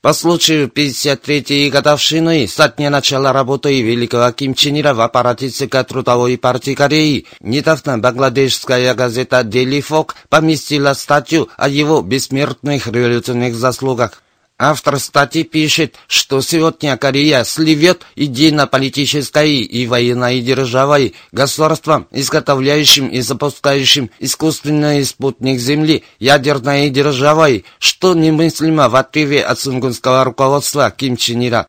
По 0.00 0.12
случаю 0.12 0.68
53-й 0.68 1.70
годовщины 1.70 2.46
со 2.46 2.68
дня 2.68 2.88
начала 2.88 3.32
работы 3.32 3.82
великого 3.82 4.30
Ким 4.30 4.54
Чен 4.54 4.78
Ира 4.78 4.94
в 4.94 5.00
аппарате 5.00 5.48
ЦК 5.48 5.84
Трудовой 5.84 6.38
партии 6.38 6.74
Кореи, 6.76 7.26
недавно 7.40 7.98
бангладешская 7.98 8.94
газета 8.94 9.40
Daily 9.40 9.80
Fog 9.80 10.10
поместила 10.28 10.92
статью 10.92 11.48
о 11.56 11.68
его 11.68 12.00
бессмертных 12.00 12.86
революционных 12.86 13.56
заслугах. 13.56 14.22
Автор 14.60 14.98
статьи 14.98 15.44
пишет, 15.44 15.94
что 16.08 16.40
сегодня 16.40 16.96
Корея 16.96 17.44
сливет 17.44 18.02
идейно-политической 18.16 19.58
и 19.58 19.86
военной 19.86 20.40
державой, 20.40 21.14
государством, 21.30 22.08
изготовляющим 22.10 23.06
и 23.06 23.20
запускающим 23.20 24.10
искусственный 24.18 25.04
спутник 25.04 25.60
Земли, 25.60 26.02
ядерной 26.18 26.90
державой, 26.90 27.64
что 27.78 28.14
немыслимо 28.14 28.88
в 28.88 28.96
отрыве 28.96 29.44
от 29.44 29.60
сунгунского 29.60 30.24
руководства 30.24 30.90
Ким 30.90 31.16
Чен 31.16 31.46
Ира. 31.46 31.68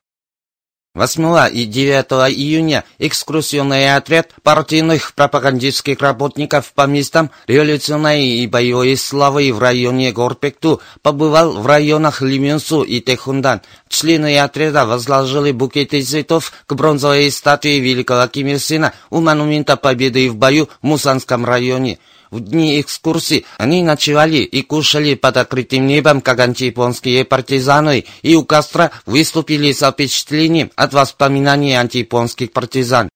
8 0.96 1.50
и 1.54 1.66
9 1.66 2.34
июня 2.34 2.84
экскурсионный 2.98 3.96
отряд 3.96 4.34
партийных 4.42 5.14
пропагандистских 5.14 6.00
работников 6.00 6.74
по 6.74 6.88
местам 6.88 7.30
революционной 7.46 8.26
и 8.26 8.48
боевой 8.48 8.98
славы 8.98 9.54
в 9.54 9.60
районе 9.60 10.12
Горпекту 10.12 10.82
побывал 11.04 11.60
в 11.60 11.68
районах 11.68 12.24
Лименсу 12.24 12.82
и 12.82 13.02
Техундан. 13.02 13.62
Члены 13.88 14.40
отряда 14.40 14.88
возложили 14.88 15.52
букеты 15.52 16.02
цветов 16.02 16.52
к 16.66 16.74
бронзовой 16.74 17.30
статуе 17.30 17.80
великого 17.80 18.28
Ким 18.28 18.48
Ир 18.48 18.60
Сена 18.60 18.94
у 19.12 19.22
монумента 19.22 19.78
Победы 19.78 20.28
в 20.28 20.38
бою 20.38 20.70
в 20.82 20.88
Мусанском 20.88 21.46
районе. 21.46 22.00
В 22.32 22.40
дни 22.40 22.80
экскурсии 22.80 23.46
они 23.58 23.82
ночевали 23.82 24.38
и 24.38 24.62
кушали 24.62 25.16
под 25.16 25.38
открытым 25.38 25.88
небом, 25.88 26.22
как 26.22 26.40
антияпонские 26.40 27.26
партизаны, 27.26 28.06
и 28.22 28.36
у 28.36 28.46
костра 28.46 28.92
выступили 29.06 29.72
со 29.72 29.92
впечатлением 29.92 30.72
от 30.76 30.94
воспоминаний 30.94 31.74
антияпонских 31.74 32.52
партизан. 32.52 33.10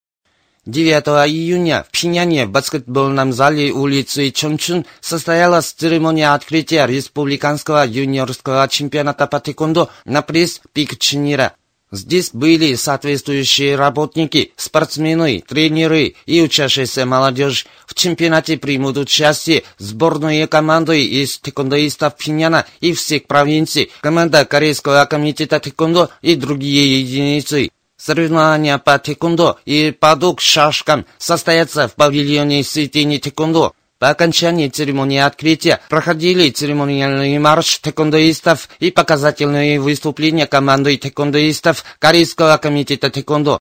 9 0.66 1.28
июня 1.28 1.84
в 1.86 1.90
Пхеняне 1.90 2.46
в 2.46 2.50
баскетбольном 2.50 3.34
зале 3.34 3.70
улицы 3.70 4.30
Чончун 4.30 4.86
состоялась 5.00 5.72
церемония 5.72 6.32
открытия 6.32 6.86
республиканского 6.86 7.86
юниорского 7.86 8.66
чемпионата 8.68 9.26
по 9.26 9.40
тэквондо 9.40 9.90
на 10.06 10.22
приз 10.22 10.62
«Пик 10.72 10.98
Ченира». 10.98 11.52
Здесь 11.94 12.30
были 12.32 12.74
соответствующие 12.74 13.76
работники, 13.76 14.52
спортсмены, 14.56 15.44
тренеры 15.46 16.16
и 16.26 16.42
учащаяся 16.42 17.06
молодежь. 17.06 17.66
В 17.86 17.94
чемпионате 17.94 18.56
примут 18.56 18.96
участие 18.96 19.62
сборные 19.78 20.48
команды 20.48 21.04
из 21.04 21.38
тэквондоистов 21.38 22.16
Пиняна 22.16 22.66
и 22.80 22.92
всех 22.94 23.26
провинций, 23.26 23.92
команда 24.00 24.44
Корейского 24.44 25.04
комитета 25.04 25.60
тэквондо 25.60 26.10
и 26.20 26.34
другие 26.34 27.00
единицы. 27.00 27.70
Соревнования 27.96 28.78
по 28.78 28.98
тэквондо 28.98 29.58
и 29.64 29.92
падук 29.92 30.40
шашкам 30.40 31.06
состоятся 31.18 31.86
в 31.86 31.94
павильоне 31.94 32.64
Ситини 32.64 33.18
тэквондо. 33.18 33.72
По 33.98 34.10
окончании 34.10 34.68
церемонии 34.68 35.20
открытия 35.20 35.80
проходили 35.88 36.50
церемониальный 36.50 37.38
марш 37.38 37.78
тэквондоистов 37.78 38.68
и 38.80 38.90
показательные 38.90 39.80
выступления 39.80 40.46
команды 40.46 40.96
тэквондоистов 40.96 41.84
Корейского 41.98 42.56
комитета 42.58 43.10
тэквондо. 43.10 43.60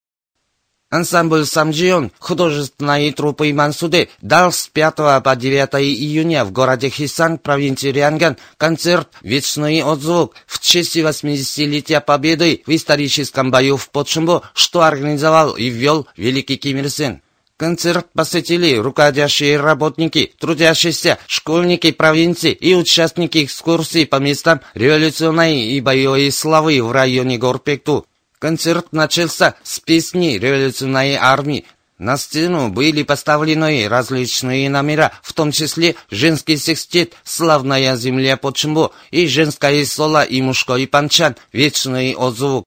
Ансамбль 0.93 1.45
«Самджион» 1.45 2.11
художественной 2.19 3.11
труппы 3.13 3.51
Мансуды 3.51 4.09
дал 4.21 4.51
с 4.51 4.67
5 4.67 5.23
по 5.23 5.35
9 5.35 5.69
июня 5.81 6.45
в 6.45 6.51
городе 6.51 6.89
Хисан, 6.89 7.39
провинции 7.39 7.91
Рианган, 7.91 8.37
концерт 8.57 9.09
«Вечный 9.23 9.81
отзвук» 9.81 10.35
в 10.45 10.59
честь 10.59 10.95
80-летия 10.95 11.99
победы 11.99 12.61
в 12.67 12.75
историческом 12.75 13.49
бою 13.49 13.77
в 13.77 13.89
Почумбо, 13.89 14.43
что 14.53 14.83
организовал 14.83 15.53
и 15.53 15.69
ввел 15.69 16.07
великий 16.15 16.57
Ким 16.57 16.77
Ир 16.77 16.91
Сен. 16.91 17.23
Концерт 17.57 18.07
посетили 18.13 18.75
руководящие 18.75 19.59
работники, 19.59 20.33
трудящиеся, 20.39 21.19
школьники 21.27 21.91
провинции 21.91 22.51
и 22.51 22.73
участники 22.73 23.45
экскурсий 23.45 24.07
по 24.07 24.15
местам 24.15 24.61
революционной 24.73 25.67
и 25.67 25.79
боевой 25.79 26.31
славы 26.31 26.81
в 26.81 26.91
районе 26.91 27.37
Горпекту. 27.37 28.07
Концерт 28.39 28.87
начался 28.91 29.55
с 29.63 29.79
песни 29.79 30.37
революционной 30.39 31.15
армии. 31.15 31.65
На 31.99 32.17
сцену 32.17 32.69
были 32.69 33.03
поставлены 33.03 33.87
различные 33.87 34.67
номера, 34.69 35.13
в 35.21 35.31
том 35.33 35.51
числе 35.51 35.95
женский 36.09 36.57
секстет 36.57 37.13
«Славная 37.23 37.95
земля 37.95 38.35
Почему» 38.35 38.91
и 39.11 39.27
женское 39.27 39.85
соло 39.85 40.23
и 40.23 40.41
мужской 40.41 40.87
панчан 40.87 41.35
«Вечный 41.53 42.15
отзвук». 42.15 42.65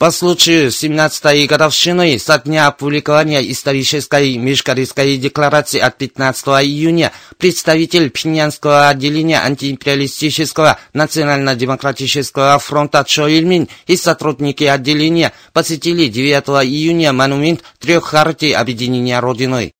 По 0.00 0.10
случаю 0.10 0.68
17-й 0.68 1.46
годовщины 1.46 2.18
со 2.18 2.38
дня 2.38 2.68
опубликования 2.68 3.42
исторической 3.42 4.38
межкорейской 4.38 5.18
декларации 5.18 5.78
от 5.78 5.98
15 5.98 6.46
июня 6.64 7.12
представитель 7.36 8.08
Пхенянского 8.08 8.88
отделения 8.88 9.42
антиимпериалистического 9.42 10.78
национально-демократического 10.94 12.58
фронта 12.60 13.04
Чо 13.06 13.28
Ильмин 13.28 13.68
и 13.86 13.98
сотрудники 13.98 14.64
отделения 14.64 15.34
посетили 15.52 16.06
9 16.06 16.64
июня 16.64 17.12
монумент 17.12 17.62
трех 17.78 18.04
хартий 18.04 18.54
объединения 18.54 19.20
Родиной. 19.20 19.74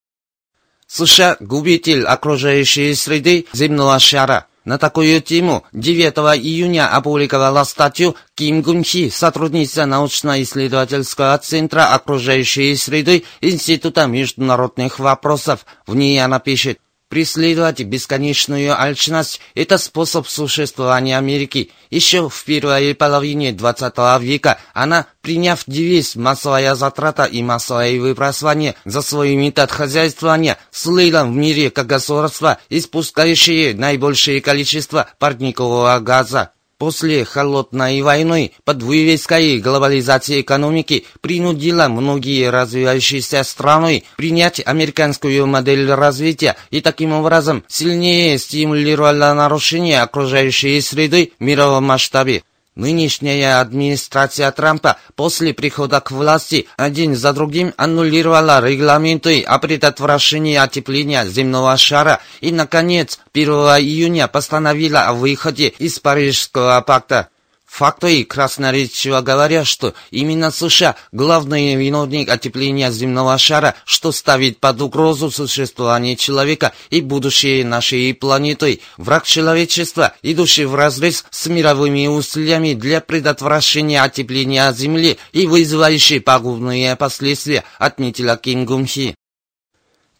США– 0.87 1.39
губитель 1.41 2.05
окружающей 2.05 2.95
среды 2.95 3.47
земного 3.55 3.99
шара. 3.99 4.49
На 4.65 4.77
такую 4.77 5.23
тему 5.23 5.65
9 5.73 6.15
июня 6.39 6.95
опубликовала 6.95 7.65
статью 7.65 8.15
Ким 8.35 8.61
Гунхи, 8.61 9.09
сотрудница 9.09 9.87
научно-исследовательского 9.87 11.39
центра 11.39 11.95
окружающей 11.95 12.77
среды 12.77 13.25
Института 13.41 14.07
международных 14.07 14.99
вопросов. 14.99 15.65
В 15.87 15.97
ней 15.97 16.23
она 16.23 16.41
пишет, 16.41 16.79
Преследовать 17.11 17.83
бесконечную 17.83 18.81
алчность– 18.81 19.41
это 19.57 19.79
способ 19.79 20.29
существования 20.29 21.19
Америки. 21.19 21.73
Еще 21.91 22.29
в 22.29 22.45
первой 22.45 22.95
половине 22.95 23.51
20 23.53 23.97
века 24.21 24.59
она, 24.75 25.07
приняв 25.21 25.65
девиз 25.67 26.15
«массовая 26.15 26.77
затрата 26.77 27.25
и 27.25 27.43
массовое 27.43 27.99
выбрасывание» 27.99 28.77
за 28.85 29.03
свой 29.03 29.35
метод 29.35 29.73
хозяйствования, 29.73 30.57
слыла 30.71 31.25
в 31.25 31.31
мире 31.31 31.71
как 31.71 31.89
государство, 31.89 32.59
испускающее 32.69 33.75
наибольшее 33.75 34.41
количество 34.41 35.09
парникового 35.19 35.99
газа. 35.99 36.53
После 36.81 37.27
холодной 37.27 38.01
войны 38.01 38.53
под 38.65 38.83
вывеской 38.83 39.59
глобализации 39.59 40.41
экономики 40.41 41.05
принудила 41.21 41.89
многие 41.89 42.49
развивающиеся 42.49 43.45
страны 43.45 44.05
принять 44.17 44.63
американскую 44.65 45.47
модель 45.47 45.93
развития 45.93 46.57
и 46.71 46.81
таким 46.81 47.13
образом 47.13 47.65
сильнее 47.69 48.39
стимулировала 48.39 49.35
нарушение 49.35 50.01
окружающей 50.01 50.81
среды 50.81 51.33
в 51.39 51.45
мировом 51.45 51.85
масштабе. 51.85 52.45
Нынешняя 52.77 53.61
администрация 53.61 54.51
Трампа 54.53 54.97
после 55.17 55.53
прихода 55.53 56.01
к 56.01 56.13
власти 56.13 56.69
один 56.77 57.17
за 57.17 57.33
другим 57.33 57.75
аннулировала 57.77 58.65
регламенты 58.65 59.43
о 59.43 59.59
предотвращении 59.59 60.55
отепления 60.55 61.27
земного 61.27 61.77
шара 61.77 62.21
и, 62.41 62.53
наконец, 62.53 63.19
1 63.35 63.49
июня 63.51 64.29
постановила 64.29 65.03
о 65.03 65.15
выходе 65.15 65.69
из 65.79 65.99
Парижского 65.99 66.81
пакта. 66.83 67.29
Факты 67.71 68.25
красноречиво 68.25 69.21
говорят, 69.21 69.65
что 69.67 69.95
именно 70.11 70.51
США– 70.51 70.97
главный 71.13 71.77
виновник 71.77 72.29
отепления 72.29 72.91
земного 72.91 73.39
шара, 73.39 73.77
что 73.85 74.11
ставит 74.11 74.59
под 74.59 74.83
угрозу 74.83 75.31
существование 75.31 76.17
человека 76.17 76.73
и 76.91 77.01
будущее 77.01 77.65
нашей 77.65 78.13
планеты. 78.13 78.81
Враг 78.99 79.25
человечества, 79.25 80.15
идущий 80.21 80.65
вразрез 80.65 81.25
с 81.31 81.47
мировыми 81.47 82.09
усилиями 82.09 82.75
для 82.75 83.01
предотвращения 83.01 84.03
отепления 84.03 84.71
Земли 84.73 85.19
и 85.33 85.47
вызывающий 85.47 86.21
пагубные 86.21 86.97
последствия, 86.97 87.63
отметила 87.79 88.37
Ким 88.37 88.67
Гун 88.67 88.85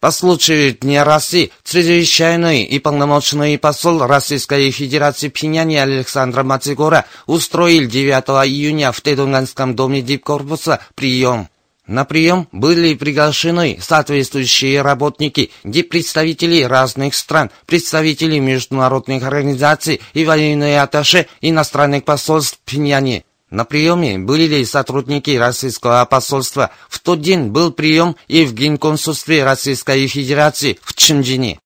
По 0.01 0.09
случаю 0.09 0.73
Дня 0.73 1.03
России, 1.03 1.51
чрезвычайный 1.63 2.63
и 2.63 2.79
полномочный 2.79 3.59
посол 3.59 4.03
Российской 4.07 4.71
Федерации 4.71 5.29
в 5.29 5.33
Пхеняне 5.33 5.79
Александра 5.79 6.41
Мацигора 6.41 7.05
устроил 7.27 7.87
9 7.87 8.11
июня 8.47 8.93
в 8.93 8.99
Тедунганском 8.99 9.75
доме 9.75 10.01
дипкорпуса 10.01 10.79
прием. 10.95 11.49
На 11.85 12.03
прием 12.03 12.47
были 12.51 12.95
приглашены 12.95 13.77
соответствующие 13.79 14.81
работники, 14.81 15.51
представители 15.61 16.63
разных 16.63 17.13
стран, 17.13 17.51
представители 17.67 18.39
международных 18.39 19.21
организаций 19.21 20.01
и 20.15 20.25
военные 20.25 20.81
атташе 20.81 21.27
иностранных 21.41 22.05
посольств 22.05 22.57
в 22.65 22.71
Пиняне. 22.71 23.23
На 23.51 23.65
приеме 23.65 24.17
были 24.17 24.63
сотрудники 24.63 25.31
российского 25.37 26.03
посольства. 26.05 26.71
В 26.89 26.99
тот 26.99 27.21
день 27.21 27.47
был 27.47 27.71
прием 27.71 28.15
и 28.27 28.45
в 28.45 28.53
Генконсульстве 28.53 29.43
Российской 29.43 30.07
Федерации 30.07 30.79
в 30.81 30.95
Чунджине 30.95 31.59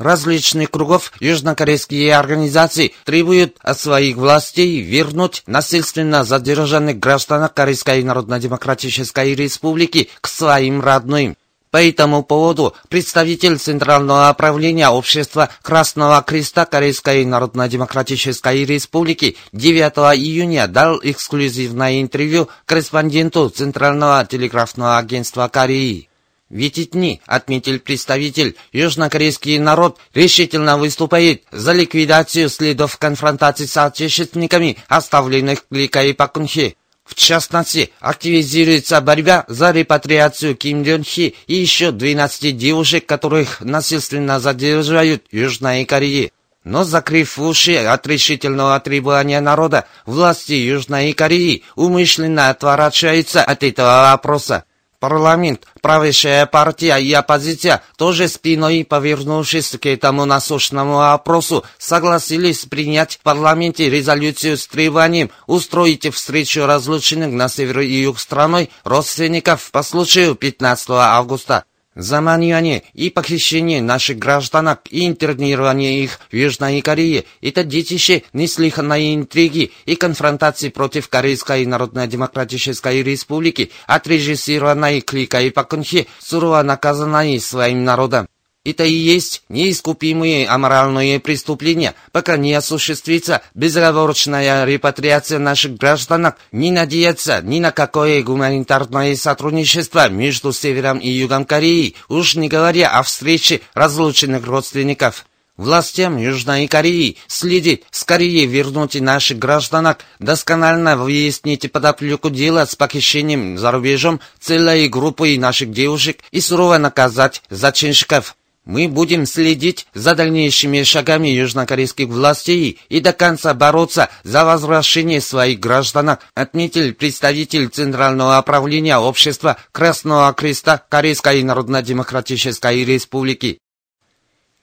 различных 0.00 0.70
кругов 0.70 1.12
южнокорейские 1.20 2.16
организации 2.16 2.94
требуют 3.04 3.58
от 3.60 3.78
своих 3.78 4.16
властей 4.16 4.80
вернуть 4.80 5.42
насильственно 5.46 6.24
задержанных 6.24 6.98
граждан 6.98 7.48
Корейской 7.54 8.02
Народно-Демократической 8.02 9.34
Республики 9.34 10.08
к 10.20 10.26
своим 10.26 10.80
родным. 10.80 11.36
По 11.70 11.80
этому 11.80 12.24
поводу 12.24 12.74
представитель 12.88 13.56
Центрального 13.56 14.28
управления 14.32 14.88
общества 14.88 15.50
Красного 15.62 16.20
Креста 16.20 16.66
Корейской 16.66 17.24
Народно-Демократической 17.24 18.64
Республики 18.64 19.36
9 19.52 19.80
июня 20.18 20.66
дал 20.66 20.98
эксклюзивное 21.00 22.00
интервью 22.00 22.48
корреспонденту 22.66 23.48
Центрального 23.50 24.26
телеграфного 24.26 24.98
агентства 24.98 25.46
Кореи. 25.46 26.08
В 26.48 26.56
эти 26.58 26.86
дни, 26.86 27.20
отметил 27.26 27.78
представитель, 27.78 28.56
южнокорейский 28.72 29.60
народ 29.60 30.00
решительно 30.12 30.76
выступает 30.76 31.44
за 31.52 31.72
ликвидацию 31.72 32.48
следов 32.48 32.96
конфронтации 32.96 33.66
с 33.66 33.76
отечественниками, 33.76 34.76
оставленных 34.88 35.64
Клика 35.68 36.02
и 36.02 36.14
Пакунхи. 36.14 36.76
В 37.10 37.16
частности, 37.16 37.90
активизируется 37.98 39.00
борьба 39.00 39.44
за 39.48 39.72
репатриацию 39.72 40.54
Ким 40.54 40.84
Ден 40.84 41.02
Хи 41.02 41.34
и 41.48 41.56
еще 41.56 41.90
12 41.90 42.56
девушек, 42.56 43.04
которых 43.04 43.60
насильственно 43.60 44.38
задерживают 44.38 45.24
в 45.30 45.34
Южной 45.34 45.84
Корее. 45.84 46.30
Но 46.62 46.84
закрыв 46.84 47.36
уши 47.38 47.76
от 47.76 48.06
решительного 48.06 48.78
требования 48.78 49.40
народа, 49.40 49.86
власти 50.06 50.52
Южной 50.52 51.12
Кореи 51.12 51.64
умышленно 51.74 52.48
отворачиваются 52.48 53.42
от 53.42 53.64
этого 53.64 54.10
вопроса. 54.12 54.64
Парламент, 55.00 55.66
правящая 55.80 56.44
партия 56.44 56.98
и 56.98 57.10
оппозиция, 57.14 57.82
тоже 57.96 58.28
спиной 58.28 58.84
повернувшись 58.84 59.70
к 59.80 59.86
этому 59.86 60.26
насущному 60.26 60.96
вопросу, 60.96 61.64
согласились 61.78 62.66
принять 62.66 63.14
в 63.14 63.20
парламенте 63.20 63.88
резолюцию 63.88 64.58
с 64.58 64.66
требованием 64.66 65.30
устроить 65.46 66.12
встречу 66.14 66.66
разлученных 66.66 67.32
на 67.32 67.48
север 67.48 67.80
и 67.80 68.02
юг 68.02 68.20
страной 68.20 68.70
родственников 68.84 69.70
по 69.72 69.82
случаю 69.82 70.34
15 70.34 70.90
августа. 70.90 71.64
Заманивание 72.00 72.82
и 72.94 73.10
похищение 73.10 73.82
наших 73.82 74.18
гражданок 74.18 74.80
и 74.88 75.06
интернирование 75.06 76.02
их 76.02 76.18
в 76.30 76.34
Южной 76.34 76.80
Корее– 76.80 77.24
это 77.42 77.62
детище 77.62 78.22
неслыханной 78.32 79.14
интриги 79.14 79.72
и 79.84 79.96
конфронтации 79.96 80.70
против 80.70 81.10
Корейской 81.10 81.66
Народно-Демократической 81.66 83.02
Республики, 83.02 83.70
отрежиссированной 83.86 85.02
кликой 85.02 85.50
Пакунхи, 85.50 86.08
сурово 86.18 86.62
наказанной 86.62 87.38
своим 87.38 87.84
народом. 87.84 88.28
Это 88.62 88.84
и 88.84 88.92
есть 88.92 89.42
неискупимые 89.48 90.46
аморальные 90.46 91.18
преступления, 91.18 91.94
пока 92.12 92.36
не 92.36 92.52
осуществится 92.52 93.40
безоговорочная 93.54 94.66
репатриация 94.66 95.38
наших 95.38 95.78
гражданок, 95.78 96.36
не 96.52 96.70
надеяться 96.70 97.40
ни 97.42 97.58
на 97.58 97.72
какое 97.72 98.22
гуманитарное 98.22 99.16
сотрудничество 99.16 100.10
между 100.10 100.52
Севером 100.52 100.98
и 100.98 101.08
Югом 101.08 101.46
Кореи, 101.46 101.94
уж 102.10 102.34
не 102.34 102.48
говоря 102.48 102.90
о 102.90 103.02
встрече 103.02 103.62
разлученных 103.72 104.46
родственников. 104.46 105.24
Властям 105.56 106.18
Южной 106.18 106.68
Кореи 106.68 107.16
следит 107.28 107.84
скорее 107.90 108.44
вернуть 108.44 109.00
наших 109.00 109.38
гражданок, 109.38 110.04
досконально 110.18 110.98
выяснить 110.98 111.72
подоплеку 111.72 112.28
дела 112.28 112.66
с 112.66 112.76
похищением 112.76 113.56
за 113.56 113.70
рубежом 113.70 114.20
целой 114.38 114.88
группы 114.88 115.38
наших 115.38 115.70
девушек 115.70 116.20
и 116.30 116.42
сурово 116.42 116.76
наказать 116.76 117.42
зачинщиков. 117.48 118.36
Мы 118.66 118.88
будем 118.88 119.24
следить 119.24 119.86
за 119.94 120.14
дальнейшими 120.14 120.82
шагами 120.82 121.28
южнокорейских 121.28 122.08
властей 122.08 122.78
и 122.90 123.00
до 123.00 123.14
конца 123.14 123.54
бороться 123.54 124.10
за 124.22 124.44
возвращение 124.44 125.22
своих 125.22 125.60
граждан, 125.60 126.18
отметил 126.34 126.92
представитель 126.92 127.68
Центрального 127.68 128.38
управления 128.38 128.98
общества 128.98 129.56
Красного 129.72 130.32
Креста 130.34 130.84
Корейской 130.88 131.42
Народно-Демократической 131.42 132.84
Республики. 132.84 133.58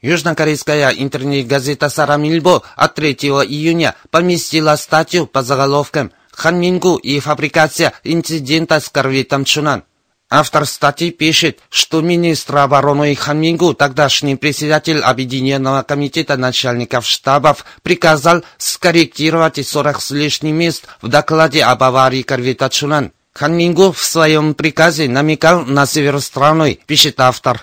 Южнокорейская 0.02 0.92
интернет-газета 0.92 1.90
«Сарамильбо» 1.90 2.62
от 2.76 2.94
3 2.94 3.14
июня 3.14 3.96
поместила 4.12 4.76
статью 4.76 5.26
по 5.26 5.42
заголовкам 5.42 6.12
«Ханмингу 6.34 6.98
и 6.98 7.20
фабрикация 7.20 7.94
инцидента 8.04 8.80
с 8.80 8.90
корветом 8.90 9.44
Чунан». 9.44 9.86
Автор 10.30 10.66
статьи 10.66 11.12
пишет, 11.12 11.60
что 11.70 12.02
министр 12.02 12.58
обороны 12.58 13.16
Хан 13.16 13.40
Мингу, 13.40 13.74
тогдашний 13.74 14.36
председатель 14.36 15.00
Объединенного 15.00 15.84
комитета 15.84 16.36
начальников 16.36 17.06
штабов, 17.06 17.64
приказал 17.82 18.44
скорректировать 18.58 19.66
40 19.66 20.02
с 20.02 20.12
лишним 20.12 20.58
мест 20.58 20.86
в 21.02 21.08
докладе 21.08 21.64
об 21.64 21.82
аварии 21.82 22.24
корвета 22.24 22.70
Чунан. 22.70 23.14
Хан 23.34 23.56
Мингу 23.56 23.94
в 23.94 24.04
своем 24.04 24.54
приказе 24.54 25.08
намекал 25.08 25.64
на 25.64 25.86
север 25.86 26.20
страны, 26.20 26.80
пишет 26.86 27.22
автор. 27.22 27.62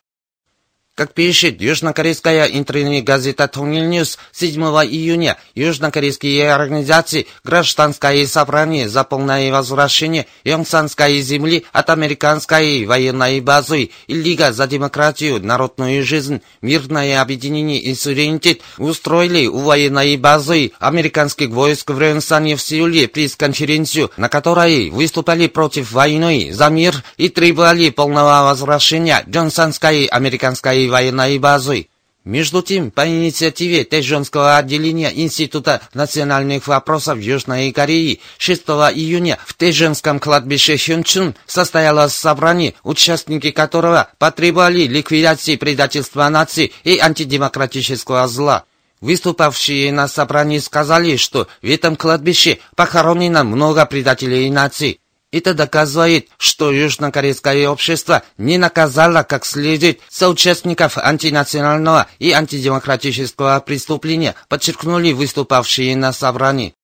Как 0.96 1.12
пишет 1.12 1.60
южнокорейская 1.60 2.44
интернет-газета 2.44 3.48
«Тонгильньюз» 3.48 4.16
7 4.30 4.62
июня, 4.62 5.36
южнокорейские 5.56 6.52
организации 6.52 7.26
«Гражданское 7.42 8.24
собрание 8.28 8.88
за 8.88 9.02
полное 9.02 9.50
возвращение 9.50 10.28
Йонсанской 10.44 11.20
земли 11.20 11.64
от 11.72 11.90
американской 11.90 12.86
военной 12.86 13.40
базы» 13.40 13.90
и 14.06 14.14
«Лига 14.14 14.52
за 14.52 14.68
демократию, 14.68 15.44
народную 15.44 16.04
жизнь, 16.04 16.42
мирное 16.62 17.20
объединение 17.20 17.80
и 17.80 17.92
суверенитет» 17.96 18.60
устроили 18.78 19.48
у 19.48 19.58
военной 19.58 20.16
базы 20.16 20.70
американских 20.78 21.48
войск 21.48 21.90
в 21.90 21.98
Ренсане 21.98 22.54
в 22.54 22.62
Сеуле 22.62 23.08
пресс-конференцию, 23.08 24.12
на 24.16 24.28
которой 24.28 24.90
выступали 24.90 25.48
против 25.48 25.90
войны 25.90 26.52
за 26.52 26.68
мир 26.68 27.02
и 27.16 27.28
требовали 27.30 27.90
полного 27.90 28.44
возвращения 28.44 29.24
Йонсанской 29.26 30.04
американской 30.04 30.83
военной 30.88 31.38
базы. 31.38 31.88
Между 32.24 32.62
тем, 32.62 32.90
по 32.90 33.06
инициативе 33.06 33.84
Тэжонского 33.84 34.56
отделения 34.56 35.12
Института 35.14 35.82
национальных 35.92 36.66
вопросов 36.66 37.18
Южной 37.18 37.70
Кореи 37.70 38.20
6 38.38 38.62
июня 38.94 39.38
в 39.44 39.52
Тэжонском 39.52 40.18
кладбище 40.18 40.78
Хюнчун 40.78 41.34
состоялось 41.46 42.14
собрание, 42.14 42.74
участники 42.82 43.50
которого 43.50 44.08
потребовали 44.18 44.86
ликвидации 44.86 45.56
предательства 45.56 46.26
нации 46.30 46.72
и 46.82 46.98
антидемократического 46.98 48.26
зла. 48.26 48.64
Выступавшие 49.02 49.92
на 49.92 50.08
собрании 50.08 50.60
сказали, 50.60 51.16
что 51.16 51.46
в 51.60 51.66
этом 51.66 51.94
кладбище 51.94 52.58
похоронено 52.74 53.44
много 53.44 53.84
предателей 53.84 54.48
нации. 54.48 54.98
Это 55.34 55.52
доказывает, 55.52 56.28
что 56.38 56.70
южнокорейское 56.70 57.68
общество 57.68 58.22
не 58.38 58.56
наказало 58.56 59.24
как 59.24 59.44
следует 59.44 59.98
соучастников 60.08 60.96
антинационального 60.96 62.06
и 62.20 62.30
антидемократического 62.30 63.58
преступления, 63.58 64.36
подчеркнули 64.48 65.10
выступавшие 65.10 65.96
на 65.96 66.12
собрании. 66.12 66.74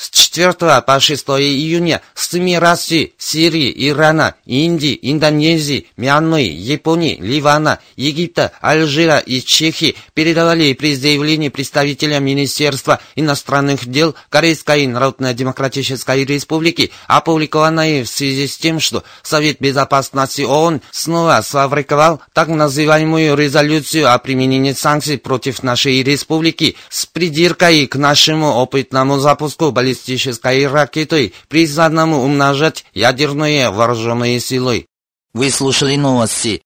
С 0.00 0.08
4 0.08 0.80
по 0.80 0.98
6 0.98 1.26
июня 1.40 2.00
СМИ 2.14 2.58
России, 2.58 3.12
Сирии, 3.18 3.70
Ирана, 3.86 4.34
Индии, 4.46 4.98
Индонезии, 5.02 5.88
Мьянмы, 5.98 6.40
Японии, 6.40 7.18
Ливана, 7.20 7.80
Египта, 7.96 8.52
Алжира 8.62 9.18
и 9.18 9.42
Чехии 9.42 9.96
передавали 10.14 10.72
при 10.72 10.94
заявлении 10.94 11.50
представителя 11.50 12.18
Министерства 12.18 12.98
иностранных 13.14 13.86
дел 13.86 14.14
Корейской 14.30 14.86
Народно-Демократической 14.86 16.24
Республики, 16.24 16.92
опубликованной 17.06 18.04
в 18.04 18.08
связи 18.08 18.46
с 18.46 18.56
тем, 18.56 18.80
что 18.80 19.04
Совет 19.22 19.58
Безопасности 19.60 20.40
ООН 20.40 20.80
снова 20.90 21.42
сфабриковал 21.44 22.22
так 22.32 22.48
называемую 22.48 23.36
резолюцию 23.36 24.10
о 24.10 24.18
применении 24.18 24.72
санкций 24.72 25.18
против 25.18 25.62
нашей 25.62 26.02
республики 26.02 26.76
с 26.88 27.04
придиркой 27.04 27.86
к 27.86 27.96
нашему 27.96 28.46
опытному 28.46 29.18
запуску 29.18 29.70
болезненного 29.70 29.89
баллистической 29.90 30.66
ракетой, 30.66 31.34
призванному 31.48 32.22
умножать 32.22 32.84
ядерные 32.94 33.70
вооруженные 33.70 34.40
силы. 34.40 34.86
Вы 35.34 35.50
слушали 35.50 35.96
новости. 35.96 36.62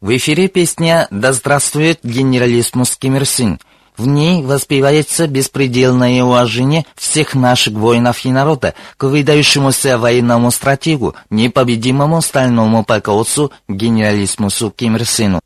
В 0.00 0.16
эфире 0.16 0.48
песня 0.48 1.06
«Да 1.10 1.32
здравствует 1.32 2.00
генералиссимус 2.02 2.96
Ким 2.96 3.24
Син». 3.24 3.58
В 3.96 4.06
ней 4.06 4.42
воспевается 4.42 5.26
беспредельное 5.26 6.22
уважение 6.22 6.84
всех 6.96 7.34
наших 7.34 7.72
воинов 7.72 8.26
и 8.26 8.30
народа 8.30 8.74
к 8.98 9.04
выдающемуся 9.04 9.96
военному 9.96 10.50
стратегу, 10.50 11.14
непобедимому 11.30 12.20
стальному 12.20 12.84
полководцу 12.84 13.52
генералиссимусу 13.68 14.70
Ким 14.70 14.96
Ир 14.96 15.06
Сену. 15.06 15.40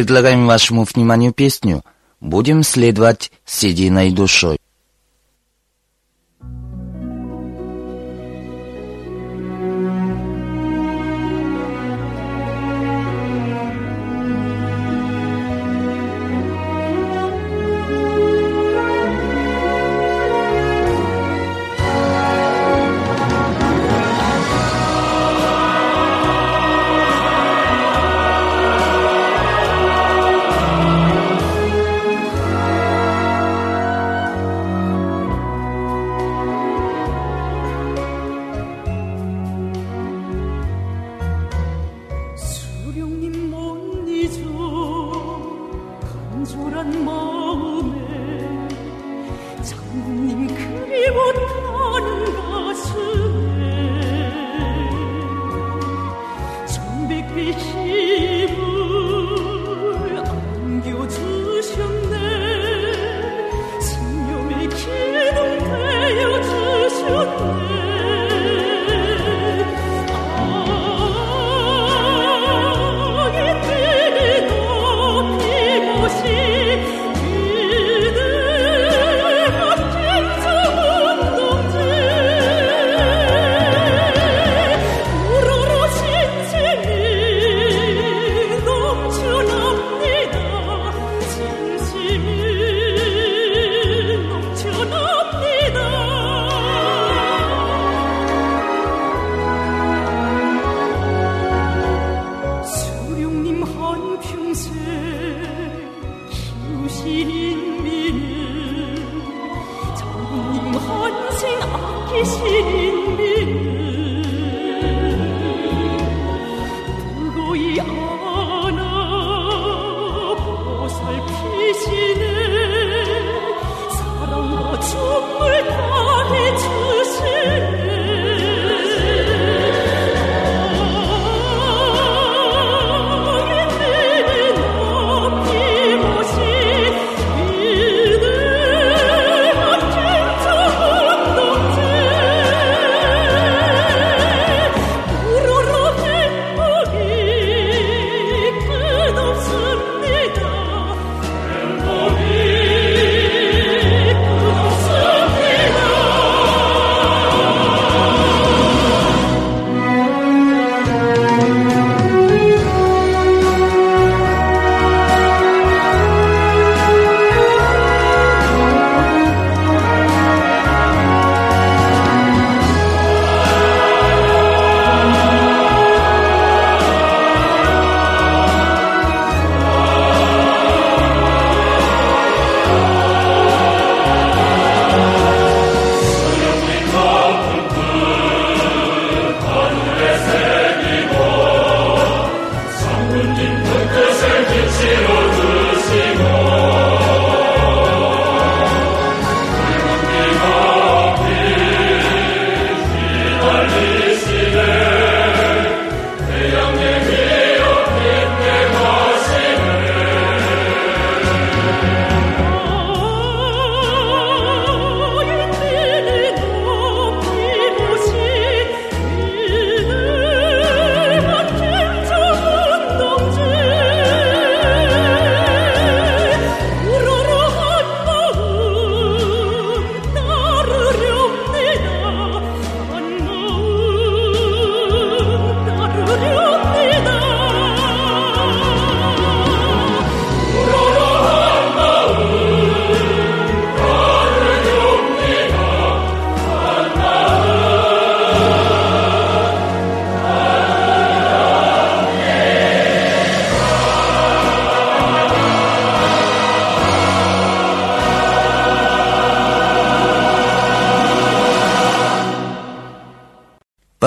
Предлагаем 0.00 0.46
вашему 0.46 0.84
вниманию 0.84 1.30
песню 1.30 1.84
«Будем 2.20 2.62
следовать 2.62 3.30
с 3.44 3.64
единой 3.64 4.10
душой». 4.12 4.58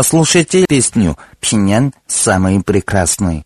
Послушайте 0.03 0.65
песню 0.67 1.17
«Пхеньян 1.39 1.93
самый 2.07 2.61
прекрасный». 2.61 3.45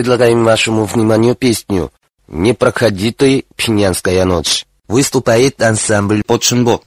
Предлагаем 0.00 0.44
вашему 0.44 0.86
вниманию 0.86 1.34
песню 1.34 1.92
«Не 2.26 2.54
проходи 2.54 3.12
ты, 3.12 3.44
ночь». 4.24 4.64
Выступает 4.88 5.60
ансамбль 5.60 6.22
«Почунбо». 6.26 6.80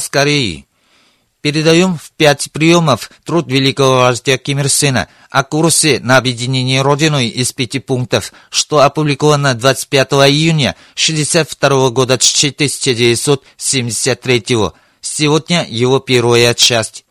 «Голос 0.00 0.08
Кореи». 0.08 0.66
Передаем 1.42 1.98
в 1.98 2.12
пять 2.16 2.50
приемов 2.52 3.10
труд 3.24 3.46
великого 3.48 4.00
вождя 4.00 4.38
Ким 4.38 4.60
Ир 4.60 4.70
Сена 4.70 5.08
о 5.30 5.44
курсе 5.44 6.00
на 6.00 6.16
объединение 6.16 6.80
Родиной 6.82 7.28
из 7.28 7.52
пяти 7.52 7.78
пунктов, 7.80 8.32
что 8.50 8.80
опубликовано 8.80 9.54
25 9.54 10.12
июня 10.28 10.74
62 10.94 11.90
года 11.90 12.14
1973 12.14 14.44
Сегодня 15.02 15.66
его 15.68 15.98
первая 15.98 16.54
часть. 16.54 17.04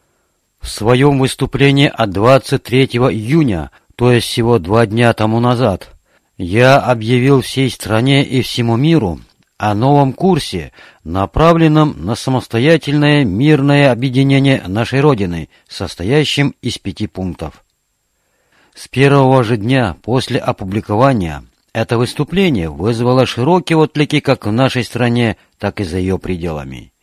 В 0.61 0.69
своем 0.69 1.19
выступлении 1.19 1.91
от 1.91 2.11
23 2.11 2.85
июня, 2.85 3.71
то 3.95 4.11
есть 4.11 4.27
всего 4.27 4.59
два 4.59 4.87
дня 4.87 5.13
тому 5.13 5.39
назад, 5.39 5.89
я 6.37 6.77
объявил 6.79 7.41
всей 7.41 7.71
стране 7.71 8.23
и 8.23 8.43
всему 8.43 8.77
миру 8.77 9.19
о 9.59 9.75
новом 9.75 10.13
курсе, 10.13 10.71
направленном 11.03 11.93
на 11.97 12.15
самостоятельное 12.15 13.25
мирное 13.25 13.91
объединение 13.91 14.63
нашей 14.65 15.01
Родины, 15.01 15.49
состоящем 15.67 16.55
из 16.61 16.77
пяти 16.77 17.07
пунктов. 17.07 17.65
С 18.73 18.87
первого 18.87 19.43
же 19.43 19.57
дня 19.57 19.97
после 20.01 20.39
опубликования 20.39 21.43
это 21.73 21.97
выступление 21.97 22.69
вызвало 22.69 23.25
широкие 23.25 23.77
отклики 23.77 24.21
как 24.21 24.45
в 24.45 24.51
нашей 24.53 24.85
стране, 24.85 25.35
так 25.57 25.81
и 25.81 25.83
за 25.83 25.97
ее 25.97 26.17
пределами. 26.17 26.93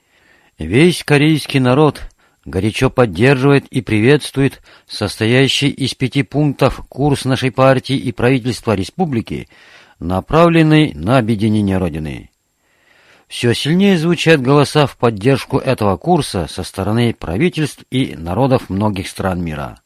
Весь 0.58 1.04
корейский 1.04 1.60
народ 1.60 2.08
горячо 2.46 2.88
поддерживает 2.88 3.66
и 3.66 3.82
приветствует 3.82 4.62
состоящий 4.88 5.68
из 5.68 5.94
пяти 5.94 6.22
пунктов 6.22 6.80
курс 6.88 7.26
нашей 7.26 7.50
партии 7.50 7.96
и 7.96 8.12
правительства 8.12 8.74
республики, 8.74 9.46
направленный 9.98 10.94
на 10.94 11.18
объединение 11.18 11.76
Родины. 11.76 12.30
Все 13.28 13.54
сильнее 13.54 13.98
звучат 13.98 14.40
голоса 14.40 14.86
в 14.86 14.96
поддержку 14.96 15.58
этого 15.58 15.96
курса 15.96 16.46
со 16.48 16.62
стороны 16.62 17.12
правительств 17.12 17.84
и 17.90 18.14
народов 18.16 18.70
многих 18.70 19.08
стран 19.08 19.42
мира. 19.42 19.80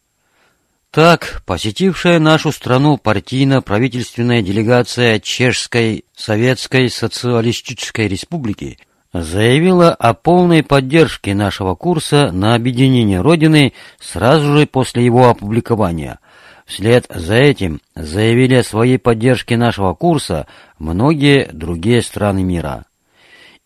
Так, 0.90 1.42
посетившая 1.46 2.18
нашу 2.18 2.52
страну 2.52 2.98
партийно-правительственная 2.98 4.42
делегация 4.42 5.20
Чешской 5.20 6.04
Советской 6.16 6.90
Социалистической 6.90 8.08
Республики 8.08 8.76
заявила 9.12 9.94
о 9.94 10.14
полной 10.14 10.62
поддержке 10.62 11.34
нашего 11.34 11.76
курса 11.76 12.32
на 12.32 12.54
объединение 12.54 13.20
Родины 13.20 13.72
сразу 14.00 14.58
же 14.58 14.66
после 14.66 15.04
его 15.04 15.28
опубликования. 15.28 16.18
Вслед 16.66 17.06
за 17.08 17.36
этим 17.36 17.80
заявили 17.94 18.56
о 18.56 18.64
своей 18.64 18.98
поддержке 18.98 19.56
нашего 19.56 19.94
курса 19.94 20.46
многие 20.78 21.48
другие 21.52 22.02
страны 22.02 22.42
мира. 22.42 22.84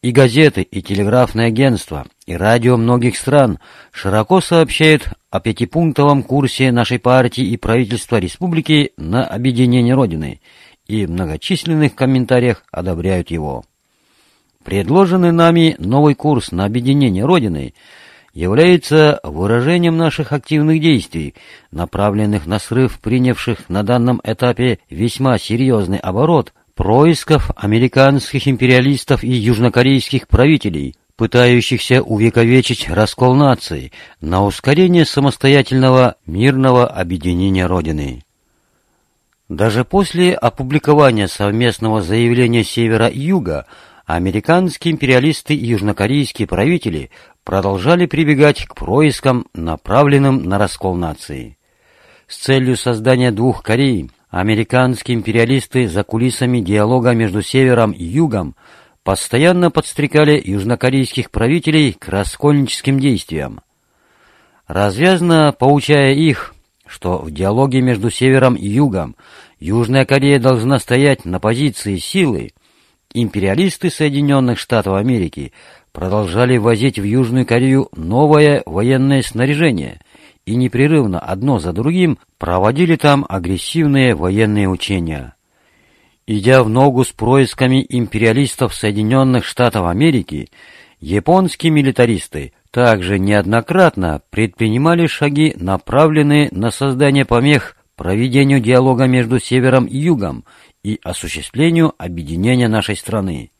И 0.04 0.12
газеты, 0.12 0.60
и 0.60 0.82
телеграфные 0.82 1.46
агентства, 1.46 2.04
и 2.26 2.36
радио 2.36 2.76
многих 2.76 3.16
стран 3.16 3.58
широко 3.90 4.42
сообщают 4.42 5.08
о 5.30 5.40
пятипунктовом 5.40 6.22
курсе 6.22 6.70
нашей 6.72 6.98
партии 6.98 7.42
и 7.42 7.56
правительства 7.56 8.18
республики 8.18 8.92
на 8.98 9.24
объединение 9.24 9.94
Родины, 9.94 10.42
и 10.86 11.06
в 11.06 11.10
многочисленных 11.10 11.94
комментариях 11.94 12.64
одобряют 12.70 13.30
его. 13.30 13.64
Предложенный 14.62 15.32
нами 15.32 15.74
новый 15.78 16.14
курс 16.14 16.52
на 16.52 16.66
объединение 16.66 17.24
Родины 17.24 17.72
является 18.34 19.20
выражением 19.22 19.96
наших 19.96 20.34
активных 20.34 20.82
действий, 20.82 21.34
направленных 21.70 22.44
на 22.44 22.58
срыв 22.58 23.00
принявших 23.00 23.70
на 23.70 23.82
данном 23.82 24.20
этапе 24.22 24.80
весьма 24.90 25.38
серьезный 25.38 25.96
оборот– 25.96 26.52
происков 26.74 27.50
американских 27.56 28.48
империалистов 28.48 29.22
и 29.24 29.32
южнокорейских 29.32 30.28
правителей, 30.28 30.96
пытающихся 31.16 32.02
увековечить 32.02 32.88
раскол 32.88 33.34
наций 33.34 33.92
на 34.20 34.44
ускорение 34.44 35.04
самостоятельного 35.04 36.16
мирного 36.26 36.86
объединения 36.86 37.66
Родины. 37.66 38.24
Даже 39.48 39.84
после 39.84 40.34
опубликования 40.34 41.28
совместного 41.28 42.02
заявления 42.02 42.64
Севера 42.64 43.06
и 43.06 43.20
Юга 43.20 43.66
американские 44.06 44.92
империалисты 44.92 45.54
и 45.54 45.66
южнокорейские 45.66 46.48
правители 46.48 47.10
продолжали 47.44 48.06
прибегать 48.06 48.64
к 48.64 48.74
проискам, 48.74 49.46
направленным 49.54 50.42
на 50.44 50.58
раскол 50.58 50.94
нации. 50.96 51.56
С 52.26 52.38
целью 52.38 52.76
создания 52.76 53.30
двух 53.30 53.62
Корей 53.62 54.10
Американские 54.34 55.16
империалисты 55.16 55.86
за 55.86 56.02
кулисами 56.02 56.58
диалога 56.58 57.12
между 57.12 57.40
Севером 57.40 57.92
и 57.92 58.02
Югом 58.02 58.56
постоянно 59.04 59.70
подстрекали 59.70 60.42
южнокорейских 60.44 61.30
правителей 61.30 61.92
к 61.92 62.08
раскольническим 62.08 62.98
действиям. 62.98 63.60
Развязно 64.66 65.54
поучая 65.56 66.14
их, 66.14 66.52
что 66.84 67.18
в 67.18 67.30
диалоге 67.30 67.80
между 67.80 68.10
Севером 68.10 68.56
и 68.56 68.66
Югом 68.66 69.14
Южная 69.60 70.04
Корея 70.04 70.40
должна 70.40 70.80
стоять 70.80 71.24
на 71.24 71.38
позиции 71.38 71.98
силы, 71.98 72.50
империалисты 73.12 73.88
Соединенных 73.88 74.58
Штатов 74.58 74.96
Америки 74.96 75.52
продолжали 75.92 76.56
возить 76.56 76.98
в 76.98 77.04
Южную 77.04 77.46
Корею 77.46 77.88
новое 77.94 78.64
военное 78.66 79.22
снаряжение– 79.22 80.00
и 80.46 80.56
непрерывно 80.56 81.18
одно 81.18 81.58
за 81.58 81.72
другим 81.72 82.18
проводили 82.38 82.96
там 82.96 83.24
агрессивные 83.28 84.14
военные 84.14 84.68
учения. 84.68 85.34
Идя 86.26 86.62
в 86.62 86.68
ногу 86.68 87.04
с 87.04 87.12
происками 87.12 87.84
империалистов 87.86 88.74
Соединенных 88.74 89.44
Штатов 89.44 89.86
Америки, 89.86 90.48
японские 91.00 91.70
милитаристы 91.70 92.52
также 92.70 93.18
неоднократно 93.18 94.22
предпринимали 94.30 95.06
шаги, 95.06 95.54
направленные 95.56 96.48
на 96.50 96.70
создание 96.70 97.24
помех 97.24 97.76
проведению 97.94 98.60
диалога 98.60 99.04
между 99.06 99.38
Севером 99.38 99.84
и 99.84 99.98
Югом 99.98 100.44
и 100.82 100.98
осуществлению 101.02 101.94
объединения 101.98 102.68
нашей 102.68 102.96
страны. 102.96 103.50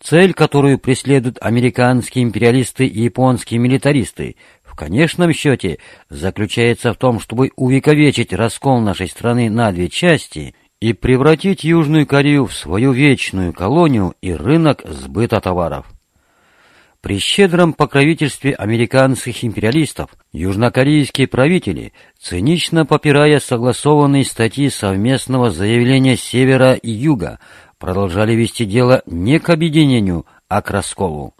Цель, 0.00 0.34
которую 0.34 0.78
преследуют 0.78 1.38
американские 1.40 2.24
империалисты 2.24 2.86
и 2.86 3.02
японские 3.02 3.60
милитаристы, 3.60 4.36
в 4.72 4.74
конечном 4.74 5.34
счете 5.34 5.78
заключается 6.08 6.94
в 6.94 6.96
том, 6.96 7.20
чтобы 7.20 7.50
увековечить 7.56 8.32
раскол 8.32 8.80
нашей 8.80 9.06
страны 9.06 9.50
на 9.50 9.70
две 9.70 9.90
части 9.90 10.54
и 10.80 10.94
превратить 10.94 11.62
Южную 11.62 12.06
Корею 12.06 12.46
в 12.46 12.54
свою 12.54 12.92
вечную 12.92 13.52
колонию 13.52 14.14
и 14.22 14.32
рынок 14.32 14.80
сбыта 14.86 15.42
товаров. 15.42 15.84
При 17.02 17.18
щедром 17.18 17.74
покровительстве 17.74 18.54
американских 18.54 19.44
империалистов 19.44 20.08
южнокорейские 20.32 21.28
правители, 21.28 21.92
цинично 22.18 22.86
попирая 22.86 23.40
согласованные 23.40 24.24
статьи 24.24 24.70
совместного 24.70 25.50
заявления 25.50 26.16
Севера 26.16 26.72
и 26.72 26.90
Юга, 26.90 27.40
продолжали 27.78 28.32
вести 28.32 28.64
дело 28.64 29.02
не 29.04 29.38
к 29.38 29.50
объединению, 29.50 30.24
а 30.48 30.62
к 30.62 30.70
расколу. 30.70 31.34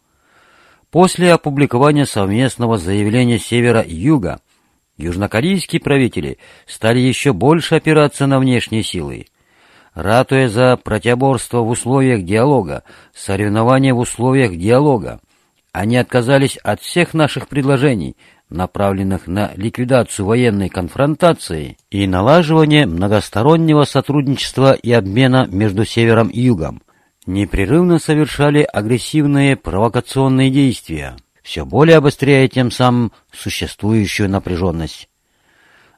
После 0.92 1.32
опубликования 1.32 2.04
совместного 2.04 2.76
заявления 2.76 3.38
Севера 3.38 3.80
и 3.80 3.94
Юга, 3.94 4.40
южнокорейские 4.98 5.80
правители 5.80 6.36
стали 6.66 6.98
еще 6.98 7.32
больше 7.32 7.76
опираться 7.76 8.26
на 8.26 8.38
внешние 8.38 8.82
силы. 8.82 9.24
Ратуя 9.94 10.50
за 10.50 10.76
противоборство 10.76 11.60
в 11.60 11.70
условиях 11.70 12.24
диалога, 12.24 12.82
соревнования 13.14 13.94
в 13.94 14.00
условиях 14.00 14.54
диалога, 14.54 15.20
они 15.72 15.96
отказались 15.96 16.58
от 16.58 16.82
всех 16.82 17.14
наших 17.14 17.48
предложений, 17.48 18.18
направленных 18.50 19.26
на 19.26 19.52
ликвидацию 19.56 20.26
военной 20.26 20.68
конфронтации 20.68 21.78
и 21.90 22.06
налаживание 22.06 22.84
многостороннего 22.84 23.84
сотрудничества 23.84 24.74
и 24.74 24.92
обмена 24.92 25.48
между 25.50 25.86
Севером 25.86 26.28
и 26.28 26.40
Югом, 26.40 26.82
непрерывно 27.26 27.98
совершали 27.98 28.62
агрессивные 28.62 29.56
провокационные 29.56 30.50
действия, 30.50 31.16
все 31.42 31.64
более 31.64 31.98
обостряя 31.98 32.48
тем 32.48 32.70
самым 32.70 33.12
существующую 33.32 34.28
напряженность. 34.28 35.08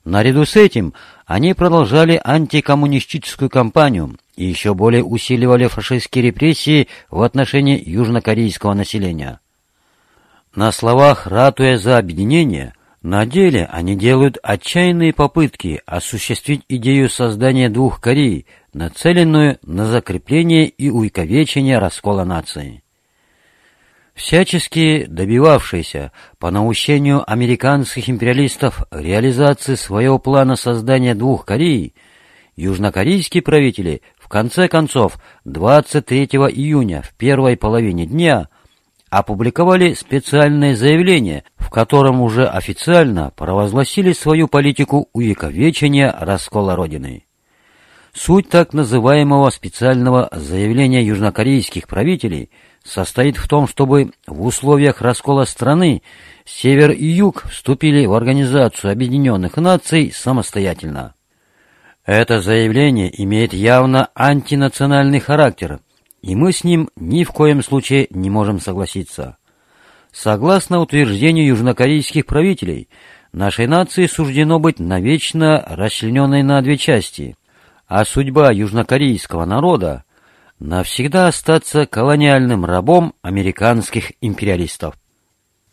Наряду 0.05 0.45
с 0.45 0.57
этим 0.57 0.93
они 1.25 1.55
продолжали 1.55 2.21
антикоммунистическую 2.23 3.49
кампанию 3.49 4.19
и 4.37 4.45
еще 4.45 4.75
более 4.75 5.03
усиливали 5.03 5.67
фашистские 5.67 6.25
репрессии 6.25 6.89
в 7.11 7.23
отношении 7.23 7.83
южнокорейского 7.89 8.75
населения. 8.75 9.41
На 10.55 10.71
словах 10.73 11.27
ратуя 11.27 11.79
за 11.79 11.97
объединение, 11.97 12.75
на 13.05 13.27
деле 13.27 13.69
они 13.71 13.97
делают 13.97 14.39
отчаянные 14.43 15.13
попытки 15.13 15.83
осуществить 15.85 16.63
идею 16.71 17.11
создания 17.11 17.69
двух 17.69 18.01
Корей, 18.01 18.47
нацеленную 18.73 19.59
на 19.63 19.85
закрепление 19.85 20.67
и 20.67 20.89
увековечение 20.89 21.79
раскола 21.79 22.25
нации. 22.25 22.83
Всячески 24.15 25.05
добивавшиеся 25.07 26.13
по 26.39 26.51
наущению 26.51 27.31
американских 27.31 28.09
империалистов 28.09 28.85
реализации 28.91 29.75
своего 29.75 30.19
плана 30.19 30.57
создания 30.57 31.15
двух 31.15 31.45
Корей, 31.45 31.95
южнокорейские 32.57 33.43
правители 33.43 34.01
в 34.19 34.29
конце 34.29 34.67
концов 34.67 35.19
23 35.45 36.25
июня 36.25 37.03
в 37.03 37.13
первой 37.17 37.59
половине 37.59 38.07
дня 38.07 38.49
опубликовали 39.19 39.95
специальное 39.95 40.75
заявление, 40.75 41.45
в 41.57 41.71
котором 41.71 42.21
уже 42.21 42.49
официально 42.49 43.31
провозгласили 43.37 44.13
свою 44.13 44.49
политику 44.49 45.09
увековечения 45.13 46.13
раскола 46.19 46.75
Родины. 46.75 47.25
Суть 48.13 48.49
так 48.49 48.73
называемого 48.73 49.51
специального 49.51 50.29
заявления 50.33 51.05
южнокорейских 51.05 51.87
правителей 51.87 52.51
состоит 52.83 53.37
в 53.37 53.47
том, 53.47 53.69
чтобы 53.69 54.11
в 54.27 54.45
условиях 54.45 55.01
раскола 55.01 55.45
страны 55.45 56.03
Север 56.45 56.91
и 56.91 57.07
Юг 57.07 57.45
вступили 57.51 58.07
в 58.07 58.15
Организацию 58.15 58.91
Объединенных 58.91 59.57
Наций 59.57 60.13
самостоятельно. 60.13 61.15
Это 62.05 62.41
заявление 62.41 63.23
имеет 63.23 63.53
явно 63.53 64.11
антинациональный 64.15 65.21
характер, 65.21 65.81
и 66.25 66.35
мы 66.35 66.53
с 66.53 66.65
ним 66.65 66.89
ни 66.97 67.23
в 67.23 67.33
коем 67.33 67.63
случае 67.63 68.07
не 68.11 68.31
можем 68.31 68.59
согласиться. 68.59 69.37
Согласно 70.11 70.81
утверждению 70.81 71.49
южнокорейских 71.49 72.25
правителей, 72.25 72.89
нашей 73.33 73.67
нации 73.67 74.07
суждено 74.07 74.59
быть 74.59 74.79
навечно 74.79 75.63
расчлененной 75.67 76.43
на 76.43 76.63
две 76.63 76.77
части– 76.77 77.37
а 77.87 78.05
судьба 78.05 78.51
южнокорейского 78.51 79.45
народа 79.45 80.05
навсегда 80.59 81.29
остаться 81.29 81.87
колониальным 81.87 82.65
рабом 82.65 83.15
американских 83.23 84.13
империалистов. 84.21 84.95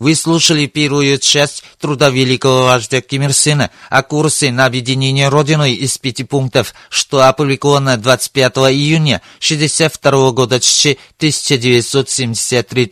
Вы 0.02 0.16
слушали 0.16 0.66
первую 0.66 1.20
часть 1.20 1.64
труда 1.80 2.10
великого 2.10 2.64
вождя 2.64 3.02
Ким 3.02 3.22
Ир 3.22 3.34
Сена 3.34 3.70
о 3.92 4.02
курсе 4.02 4.52
на 4.52 4.66
объединение 4.66 5.30
Родиной 5.30 5.74
из 5.74 6.00
пяти 6.00 6.24
пунктов, 6.24 6.74
что 6.90 7.28
опубликовано 7.28 7.98
25 7.98 8.58
июня 8.72 9.22
1962 9.38 10.32
года 10.32 10.56
1973. 10.56 12.92